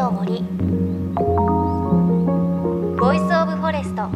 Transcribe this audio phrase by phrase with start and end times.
[0.00, 0.42] の森。
[2.98, 4.08] Voice of Forest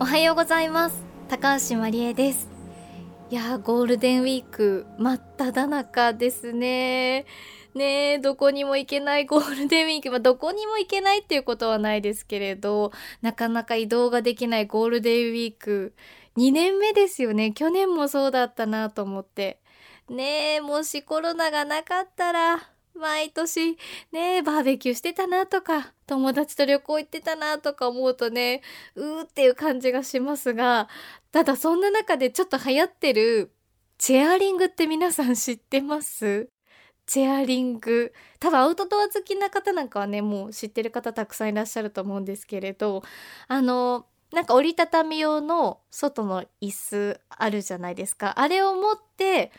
[0.00, 1.04] おはようございます。
[1.28, 2.48] 高橋真理恵です。
[3.30, 7.24] いやゴールデンウィーク真っ只中ですね。
[7.76, 12.90] ねえどこにも行けない ゴールデンウィーク、まあ、どこにも行けないっていうことはないですけれど
[13.22, 15.94] なかなか移動ができないゴールデンウィーク。
[16.36, 17.52] 2年目ですよね。
[17.52, 19.60] 去年もそうだったなと思って。
[20.10, 22.60] ねえもしコロナがなかったら
[22.94, 23.78] 毎年
[24.10, 28.62] ねえバーベキューしてたなとか友達と旅行行ってたなとか思うとね
[28.96, 30.88] うーっていう感じがしますが
[31.30, 33.52] ただそんな中でちょっと流行ってる
[33.98, 36.48] チェアリングって皆さん知ってます？
[37.06, 38.12] チェアリング。
[38.38, 43.02] 多分アウトドア好きな方なんかはねもう知ってる方たくさんいらっしゃると思うんですけれど
[43.48, 48.38] あのなんか折りたたみ用の外の椅子あるじゃないですか。
[48.38, 49.50] あれを持って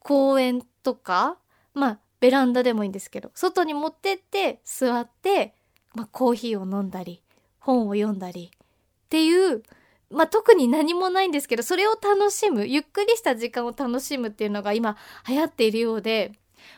[0.00, 1.38] 公園とか
[1.74, 5.54] まあベランダでもいいんですけど外に持ってって座って、
[5.94, 7.22] まあ、コーヒーを飲んだり
[7.58, 9.62] 本を読んだりっていう
[10.10, 14.96] まあ、特に何もないんですけどそれを楽しむゆっくりした時間を楽しむっていうのが今
[15.28, 16.32] 流行っているようで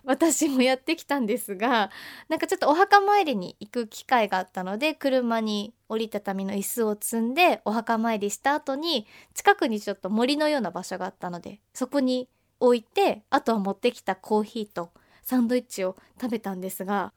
[0.04, 1.90] 私もやってきたんですが
[2.28, 12.28] なんかちょっとお墓参りに行く機会があったので車に折りたたみの椅子を積んでお墓参りした後に近くにちょっと森のような場所があったのでそこに
[12.62, 14.90] 置いてあとは持ってきたコーヒーと
[15.22, 17.12] サンドイッチを食べたんですが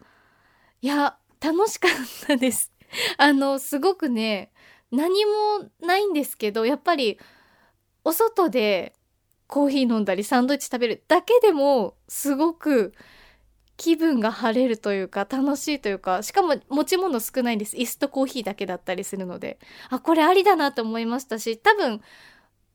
[0.81, 1.91] いや楽しかっ
[2.27, 2.71] たです。
[3.17, 4.51] あのすごくね
[4.91, 7.19] 何もないんですけどやっぱり
[8.03, 8.93] お外で
[9.47, 12.93] コーヒー飲んだりサンドイッチ食べるだけでもすごく
[13.77, 17.75] 気分が晴れるというか楽しいというかしかも持ち物少ないんです。
[17.75, 19.59] 椅子とコーヒーだけだったりするので。
[19.89, 22.01] あこれありだなと思いましたし多分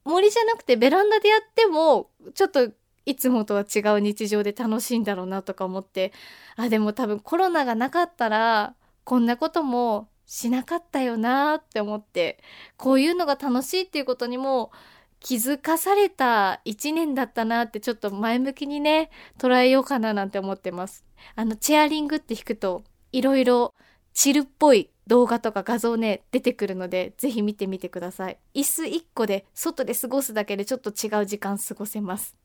[0.05, 2.71] 森じゃなくてベランダでやってもちょっと
[3.07, 6.13] いつもとは違う日常で楽しいんだろうなとか思って
[6.57, 8.75] あでも多分コロナがなかったら
[9.05, 12.39] こんなこともしなかったよなって思って
[12.77, 14.71] こういうのが楽しいっていうことにも
[15.19, 21.05] 気づかされた一年だったなってちょっと前向きにね捉えようかななんて思ってます。
[21.35, 23.75] あのチェアリングって弾くといろいろ
[24.15, 28.39] チルっぽい動画とか画像ね出てくるのでぜひ見てみてください。
[28.55, 32.37] 椅子1個で外で過ごすだけでちょっと違う時間過ごせます。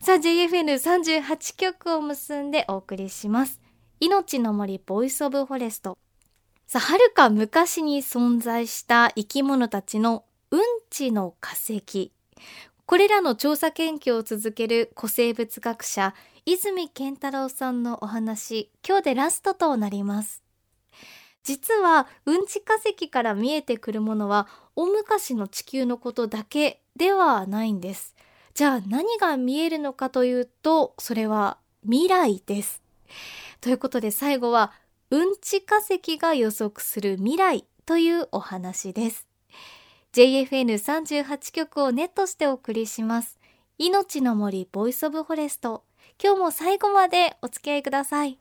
[0.00, 3.60] さあ JFN38 曲を結んでお送りします。
[4.00, 5.96] 命の森 Voice of Forest。
[6.66, 12.10] さあ遥か昔に存在した生き物たちのうんちの化石。
[12.86, 16.12] これらの調査研究を続ける古生物学者
[16.44, 18.72] 泉健太郎さんのお話。
[18.84, 20.41] 今日でラストとなります。
[21.42, 28.14] 実はうんち化石から見えてくるものは大昔の地球のことだけではないんです
[28.54, 32.82] じゃあ何が見えるのかというとそれは未来です
[33.60, 34.72] ということで最後は
[35.10, 39.26] うんち化石が予測する未来というお話です
[40.12, 43.38] JFN38 曲をネットしてお送りします。
[43.78, 45.84] 命の森 Voice of Forest。
[46.22, 48.38] 今日も最後までお付き合いください。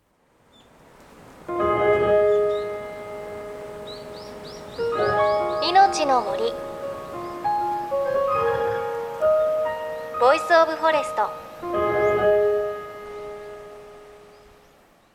[5.71, 6.51] 命の森。
[10.19, 11.29] Voice of Forest。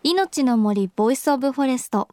[0.03, 2.09] 命の森 Voice of Forest。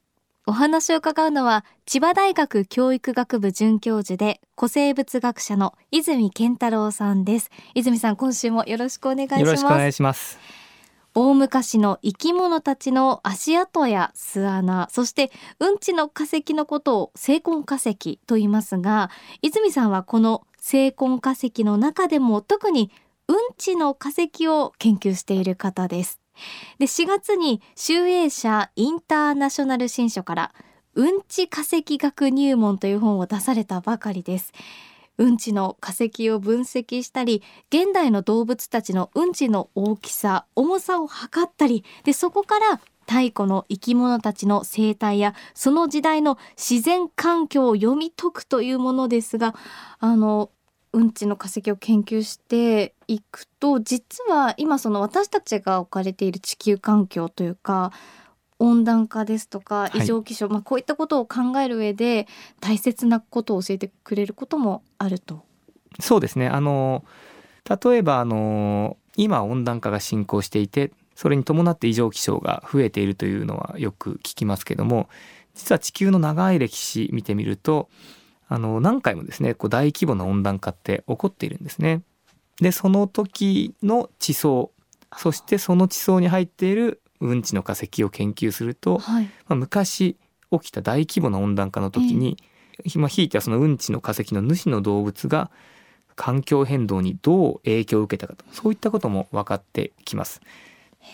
[0.46, 7.50] お話を伺うのは千葉大学教育学部准教授で古生物学者の泉健太郎さんです。
[7.76, 9.40] 泉さん今週もよろしくお願いします。
[9.40, 10.63] よろしくお願いします
[11.16, 22.92] 大昔の生き物たちの足跡や巣穴そしてうんちの化石のことを成婚化石と言いますが泉さんはこの成婚化石の中でも特に
[23.28, 26.20] うんちの化石を研究している方です。
[26.80, 30.54] で4月に集英社インターナショナル新書から
[30.96, 34.52] うんち化石学入門という本を出されたばかりです。
[35.18, 49.56] うんちの化石を分析したり現代の動物たちのうんちの大きさ重さを測ったりでそこから太古の生き物たちの生態やその時代の自然環境を読み解くというものですが
[50.00, 50.50] あの
[50.94, 57.92] うんちの化石を研究していくと実は今その私たちが置かれている地球環境というか
[58.64, 62.28] 温暖化ですとか異常気象、はい、まあ、こういったことを考える上で
[62.62, 65.44] 大切なことを教えてくれることもあると。
[66.00, 67.06] そうですねあの
[67.70, 75.08] 例えばあの今温暖化が進行していてそれに伴って異常気象が増えているというのはよく聞きますけども
[75.54, 77.90] 実は地球の長い歴史見てみると
[78.48, 82.02] あの何回もですねこう大規模な温暖化って起こっているんですね。
[82.60, 84.72] でその時の地層
[85.18, 89.24] そしてその地層に入っているうんちの化石を研究すると、はい。
[89.24, 90.18] まあ、昔
[90.52, 92.38] 起きた大規模な温暖化の時に、
[92.96, 95.52] まあ、ひいてはそのうんちの化石の主の動物が
[96.16, 100.42] 環境変動にどう影響を受けたかとそういったことも分かってきます。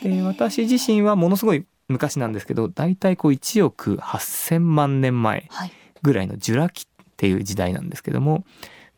[0.03, 5.71] で私自身はものすごい昔なんですけど大体こう1億8,000万年前はい。
[6.01, 8.45] ぐらいのジュラ紀っていう時代なんですけども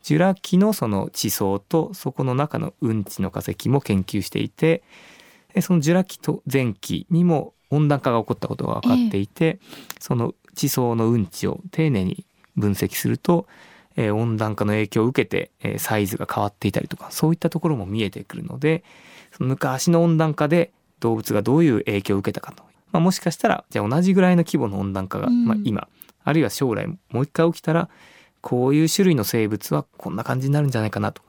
[0.02, 4.82] ジュラ紀のその地層とそこの中のうんちの化石も研究していてで
[5.60, 9.58] そのジュラ紀と前期にも温暖化が起こったことが分かっていて、
[9.98, 12.24] その地層のうんちを丁寧に
[12.56, 13.46] 分析すると、
[13.96, 18.84] えー温暖化の影響を受けて、えーサイズが変わっていたりとかそういったところも見えてくるので
[19.36, 22.62] その昔の温暖化で動物がどういう影響を受けたかと、
[22.92, 25.44] まあ、もしかしたらじゃあ同じぐらいの規模の温暖化が、うん。
[25.44, 25.88] まあ、今
[26.24, 27.88] あるいは将来もう一回起きたら
[28.40, 31.22] こういう種類の生物はこんな感じになるんじゃないかなと。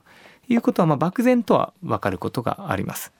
[0.48, 3.12] いうことはまあ漠然とは分かることがあります。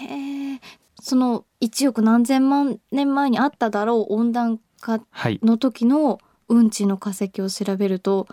[0.00, 0.60] へえ。
[1.00, 6.18] その1億何千万年前にあっただろう温暖化はい、の時の
[6.48, 8.26] うんちの化石を調べると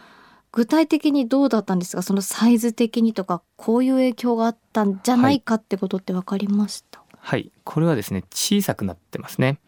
[0.52, 2.02] 具体的にどうだったんですか？
[2.02, 9.60] そのサイズ的にとかこういう影響があったんじゃないかってことって分かりました、はい、これはですね小さくなってますね。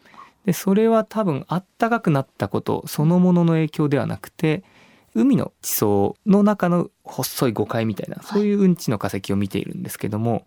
[0.45, 4.63] でそれは多分あったかくなったことそのものの影響ではなくて
[5.13, 10.45] 海の地層の中の細い誤解みたいなそういううんちの化石を見ているんですけども、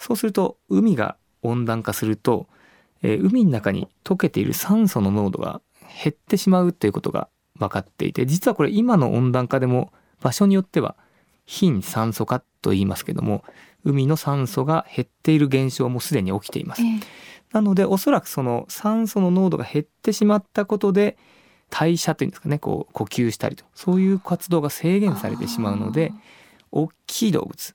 [0.00, 2.48] そうすると海が温暖化すると、
[3.02, 5.60] えー海の中に溶けている酸素の濃度が
[6.02, 10.96] 減ってしまうということが分かっていて実はこれ今の温暖化でも場所によっては
[11.46, 13.44] 貧酸素化と言いますけども
[13.84, 16.84] 海の酸素が減っている現象もすでに起きていますえ。
[16.84, 17.00] え
[17.52, 21.18] なのでおそらくその酸素の濃度が減ってしまったことで
[21.68, 26.12] 代謝というんですかねこう呼吸したりとそういう活動が制限されてしまうので
[26.70, 27.74] 大きい動物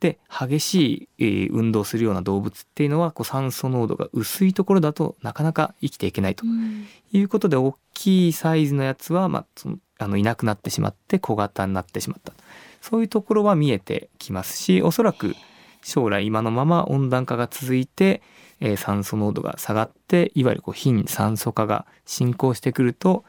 [0.00, 12.32] で激しい、えー運動するような動物っていうのはこう酸素濃度が薄いところだとなかなか生きていけないとうんいうことで大きいサイズのやつは、まあ、そのあのいなくなってしまって小型になってしまった
[12.80, 15.34] そういうところは見えてきますしおそらく
[15.82, 18.22] 将来今のまま温暖化が続いて、
[18.60, 23.24] えー酸素濃度が下がっていわゆるこう貧酸素化が進行してくると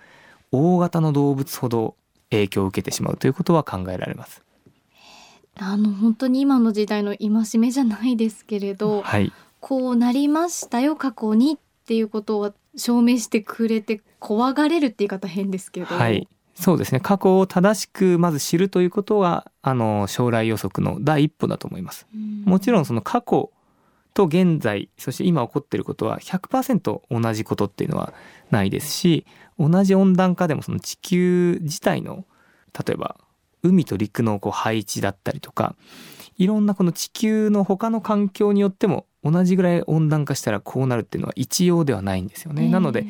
[0.52, 1.96] 大型の動物ほど
[2.30, 4.42] 影響を受けてしまうということは考えられます。
[5.58, 17.00] あの本当に今の時代の戒めじゃないですけれどはい、こうなりましたよ過去にっていうことを証明してくれて怖がれるって言い方変ですけど、はい、そうですね。
[17.00, 22.08] 過去を正しくまず知るということはあの将来予測の第一歩だと思います。
[22.14, 22.44] うん。
[22.46, 23.52] もちろんその過去
[24.14, 28.14] と現在そして今起こっていることは100%同じことっていうのは
[28.50, 29.26] ないですし
[29.58, 32.26] 同じ温暖化でもその地球自体の
[32.78, 33.16] 例えば
[33.64, 35.76] 海と陸のこう配置だったりとか
[36.38, 42.68] いろんなこの地球の他の環境によっても同じぐらい温暖化したらこうなるっていうのは一様ではないんですよね。
[42.70, 43.06] なので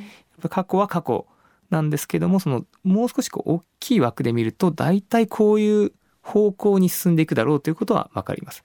[0.50, 1.26] 過去は過去
[1.70, 8.64] なんですけどもそのもう少しこう大きい枠で見ると大体こういう方向に進んでいくだろうということは分かります。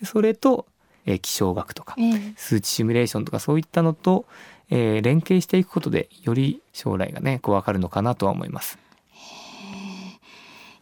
[0.00, 0.66] でそれと、
[1.04, 4.26] えー気象学とかええ数値シミュレーションとかそういったのと、
[4.70, 8.78] えー連携していくことでより将来がねこう分かるのかなとは思います。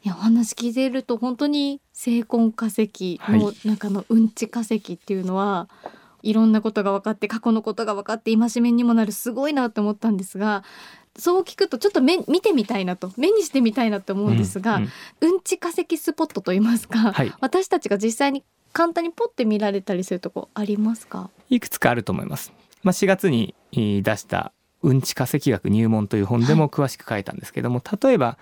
[0.04, 5.66] いやお話聞いていると本当に成婚化石の中のうんち化石っていうのは、
[6.23, 10.62] い、ろんなことが分かって過去のことが分かって戒めにもなるすごいなと思ったんですが
[11.16, 14.80] そう聞くとちょっと目見てみたいなと目にしてみたいなと思うんですが、う
[15.23, 15.40] うんん。
[15.40, 17.32] ち化石スポットといいますか、はい。
[17.40, 18.44] 私たちが実際に
[18.75, 21.30] 簡単にポッて見られたりするとこありますか？
[21.49, 22.52] いくつかあると思います。
[22.82, 28.37] まあ、4月にえー出したうんち化石学入門という本でも詳しく書いたんですけども、例えば、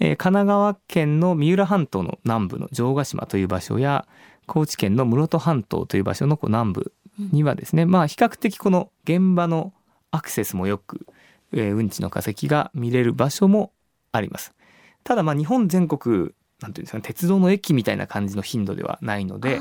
[0.00, 4.06] えー神奈川県の三浦半島の南部の城ヶ島という場所や
[4.46, 9.72] 高知県の室戸半島という場所のこう南部にはですね、まあ比較的この現場の
[10.10, 11.06] アクセスもよく、
[11.52, 13.72] えーうんちの化石が見れる場所も
[14.12, 14.54] あります。
[15.02, 19.60] ただまあ日本全国なんていうんですかね鉄道の駅みたいな感じの頻度ではないので、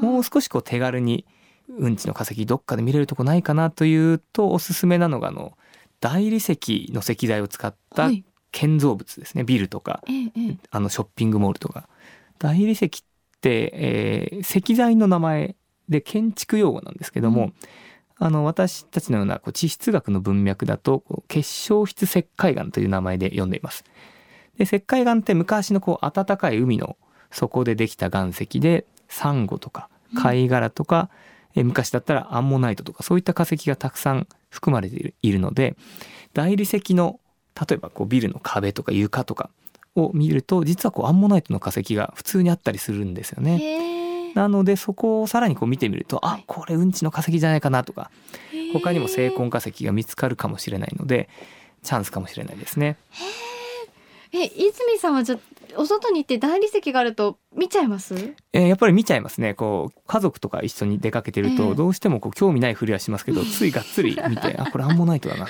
[0.00, 1.24] もう少しこう手軽に
[1.68, 5.56] うんちの化石どっかで見れるとこないかなというとおすすめなのがあの
[6.00, 9.44] 大理石の石材を使ったはい建造物ですね。
[9.44, 10.56] ビルとかええええ。
[10.70, 11.88] あのショッピングモールとか。
[12.38, 12.90] 大理石っ
[13.40, 15.56] て、えー石材の名前
[15.88, 17.54] で建築用語なんですけども、うん。
[18.24, 23.84] あの私たちのようなこう地質学の文脈だとこう結晶質石灰岩という名前で呼んでいます。
[24.56, 26.96] で石灰岩って昔のこう暖かい海の
[27.32, 31.10] 底でできた岩石でサンゴとか貝殻とか、
[31.54, 35.76] え昔だったらアンモナイトとかそういった化石がたくさん含まれているので
[36.32, 37.18] 大理石の
[37.60, 39.50] 例えばこうビルの壁とか床とか
[39.94, 44.32] を見ると実はこうアンモナイトの化石が普通にあったりするんですよね。
[44.34, 46.40] なのでそこをさらにこう見てみると、はい。
[46.40, 48.10] あこれうんちの化石じゃないかなとか
[48.72, 51.28] 他にも成婚化石が見つかるかもしれないので
[51.82, 52.96] チャンスかもしれないですね。
[54.32, 55.38] え泉さんはじゃあ
[55.76, 58.14] お外に行って大理石があると見ちゃいます？
[58.54, 59.52] えーやっぱり見ちゃいますね。
[59.52, 61.56] こう家族とか一緒に出かけてるええ。
[61.58, 65.48] とどうしてもこう興味ないふりはしますけどついがっつり見てあこれアンモナイトだな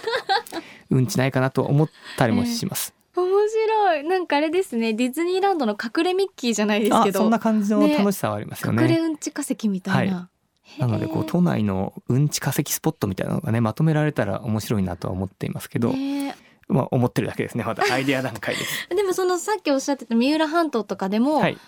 [0.92, 2.94] うんちないかなと思ったりもします。
[3.14, 4.04] 面白い。
[4.04, 4.94] なんかあれですね。
[4.94, 7.20] ディズニーランドの隠れミッキーじゃないですあけど。
[7.20, 8.82] そんな感じのね楽しさはありますよね。
[8.82, 10.30] 隠れうんち化石みたいな、
[10.78, 16.37] なのでこうへ都内のうんち化石スポットみたいなのがねまとめられたら面白いなとは思っていますけえど、ね
[16.68, 17.64] まあ思ってるだけですね。
[17.64, 18.64] まだアイデア段階で。
[18.64, 18.88] す。
[18.90, 21.58] えでもそのさっきおっしゃってた三浦半島とかでも、はい。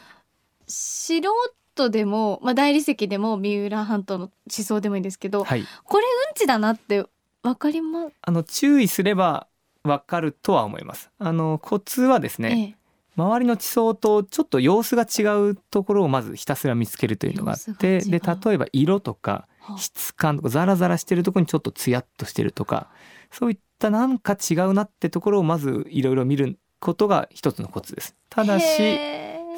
[0.66, 5.66] 素人でも、まあ、大理石でも三浦半島の地層でもいいんですけど、はい。
[5.84, 7.04] これうんちだなって
[7.44, 9.46] わかりますあの注意すれば
[9.84, 11.10] わかるとは思います。
[11.18, 12.76] あのコツはですね、
[13.16, 22.88] 周りの地層とちょっと様子が違うところをまずひたすら見つけるというのがあってで例えば色とかはあ質感とかザラザラしてるところにちょっとツヤっとしてるとか
[23.30, 28.16] そういったなんか違うなってところをまずいろいろ見ることが一つのコツです。
[28.30, 28.98] ただし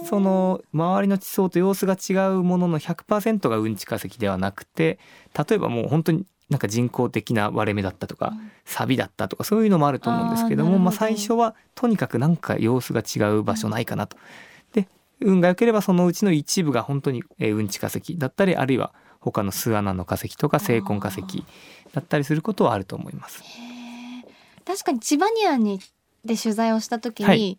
[0.05, 4.99] その周りの地層と様子が違うものの100%がうんち化石ではなくて
[5.49, 8.33] 例えばもう本当になんか人工的な割れ目だったとか
[8.65, 14.17] サビだったとかそういうのもあると思うんですけどもまあ、最初はとにかくなんか様子が違う場所ないかなと。
[14.73, 14.89] で
[15.21, 21.23] 運が良ければそのうちの一部が本当にえーうんち化石だったりあるいは他の巣穴の化石とか成婚化石
[21.93, 23.43] だったりすることはあると思います。
[24.65, 25.81] 確かにチバニアンに
[26.25, 27.59] で取材をした時に、はい。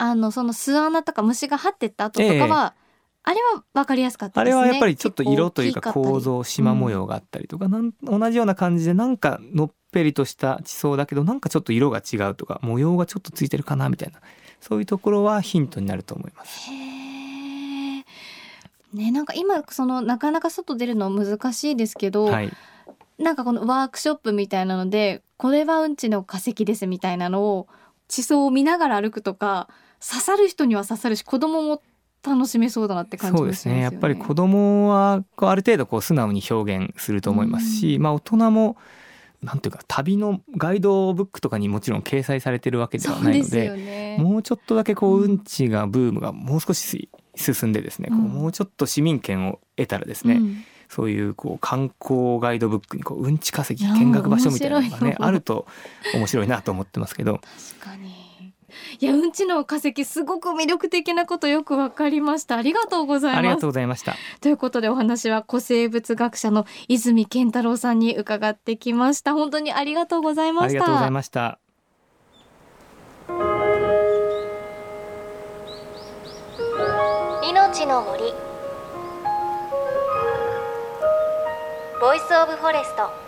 [0.00, 2.74] あのその巣穴とか虫が張ってった跡とかは、
[3.28, 4.58] あれは分かりやすかったですね。
[4.58, 14.20] あれはやっぱりちょっと色というか結構造縞模様があったりとか、なん同じような感じでなんかのっぺりとした地層だけどなんかちょっと色が違うとか模様がちょっとついてるかなみたいな
[14.62, 16.70] そういうところはヒントになると思います。
[16.70, 18.04] へー。
[18.94, 22.50] ねなんか今そのなかなか外出るの難しいですけど、はい、
[23.18, 27.68] なんかこのワークショップみたいなのでこれはうんちの化石ですみたいなのを
[28.08, 29.68] 地層を見ながら歩くとか
[30.00, 31.82] 刺さる人には刺さるし子供も
[32.22, 33.46] 楽しめそうだなって感じそう。
[33.46, 38.76] ですねやっぱり子供はこうある程度こう素直に表現すると思いますし、まあ大人も
[39.42, 44.16] なんていうか旅のガイドブックとかにもちろん掲載されてるわけではないのでよね。
[44.18, 55.66] もうちょっとだけこううんうんちがブームがもう少し進んでですね、こううんもうちょっと市民権を得たらですね、うんそういうこう観光ガイドブックにこううんち化石いや見学場所みたいなのがねあると
[56.14, 57.42] 面白いなと思ってますけど
[57.78, 58.27] 確かに。
[59.00, 62.56] いやうんちの化石すごく魅力的なことよくわかりました。
[62.56, 63.38] ありがとうございます。
[63.38, 64.14] ありがとうございました。
[64.40, 69.34] ということでお話は古生物学者の泉健太郎さんに伺ってきました。
[69.34, 70.68] 本当にありがとうございました。
[70.68, 71.58] ありがとうございました。
[77.50, 78.32] 命の森
[82.00, 83.27] Voice of Forest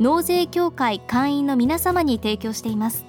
[0.00, 3.04] 納税協会会員の皆様に提供しています。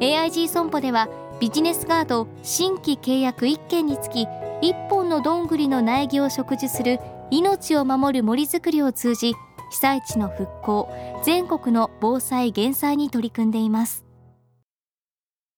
[0.00, 1.08] AIG 損保では
[1.40, 4.26] ビジネスガード新規契約1件につき
[4.62, 9.34] 1本のどんぐりの苗木を植樹する命を守る森づくりを通じ
[9.70, 10.88] 被災地の復興
[11.24, 14.04] 全国の防災減災に取り組んでいます。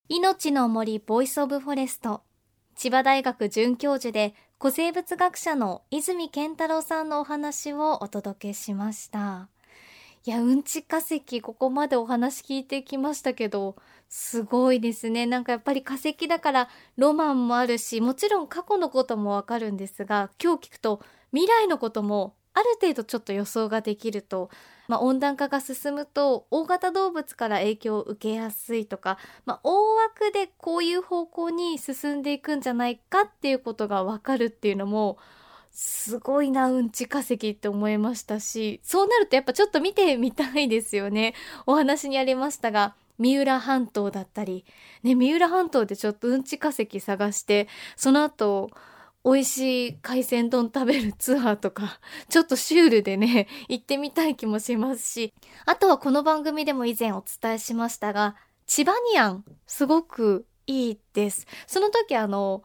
[0.08, 2.22] 命の森 Voice of Forest
[2.76, 9.48] 千葉大学准教授で古生物学者の泉健太郎さんのお話をお届けしました。
[10.26, 13.76] いやうんち化石ここまでお話聞いてきましたけど
[14.08, 15.26] すごいですね。
[15.26, 21.02] なんかやっぱり化石だからロマンもあるしもちろん過去のこともわかるんですが今日聞くと
[21.32, 24.48] 未来のこともある程度ちょっと予想ができると、
[24.88, 35.18] まあ、温暖化が進むと大型動物から影響を受けやすいとか、まあ、大枠でこういう方向に進んでいくんじゃないかっていうことがわかるっていうのも
[35.74, 41.34] すごいなうんち化石って思いましたしそうなるとやっぱちょっと見てみたいですよね。
[41.66, 44.64] お話にありましたが三浦半島だったり、
[45.02, 48.70] ね、三浦半島でちょっとうんち化石探してその後
[49.24, 55.32] 美味しい海鮮丼食べるツアーとか ちょっとシュールでね行ってみたい気もしますし
[55.66, 61.46] あとはこの番組でも以前お伝えしましたがチバニアンすごくいいです。
[61.66, 62.62] その時あの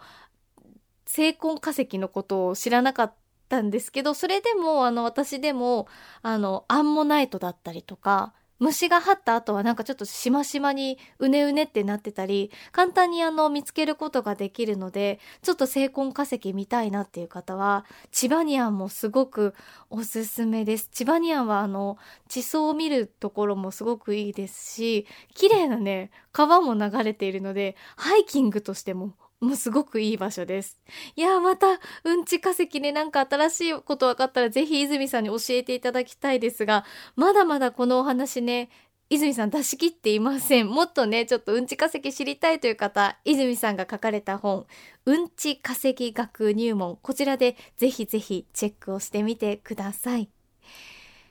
[1.10, 3.13] 成婚化石のことを知らなかっ
[3.50, 5.88] たんですけどそれでもあの私でも
[6.22, 19.56] あのアンモナイトだったりとか虫が張った後はなんかちょっとしましまにうねうねってなってたり簡単にあの見つけることができるのでちょっと成婚化石見たいなっていう方はチバニアンもすごく
[19.89, 20.89] おすすめです。
[20.92, 21.98] チバニアンはあの
[22.28, 30.79] 地層を見るところもすごくいいですし綺麗なね川も流れているのでハイキングとしてももうすごくいい場所です。
[31.15, 38.69] いやまた、うんち化石ね、なんか新しいこと分かったらぜひ泉さんに教えていただきたいですが、まだまだこのお話ね、
[39.10, 40.67] 泉さん出し切っていません。
[40.67, 44.67] もっとね、ちょっとうんち化石知りたいという方、泉さんが書かれた本、
[45.05, 50.29] うんち化石学入門、こちらでぜひぜひチェックをしてみてください。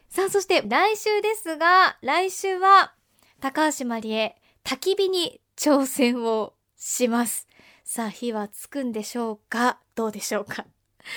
[0.09, 2.95] さあ、そして来週ですが、来週は
[3.41, 7.48] 高橋まりえ、焚き火に挑戦をします。
[7.91, 9.79] さあ火はつくんでしょうか？
[9.95, 10.67] どうでしょうか？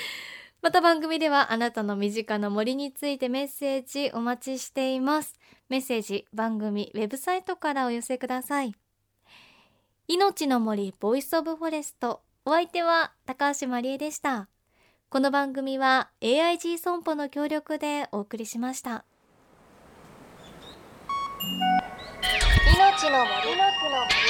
[0.62, 5.38] また番組ではあなたの身近な森についてメッセージお待ちしています。
[5.68, 8.74] メッセージ番組ウェブサイトからお寄せください。
[10.08, 12.22] 命の森 Voice of Forest。
[12.46, 14.48] お相手は高橋まりえでした。
[15.10, 19.04] この番組は AIG 損保の協力でお送りしました。
[22.74, 24.21] 命の森の木の森。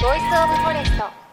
[0.00, 1.29] ボイスオブフォレスト。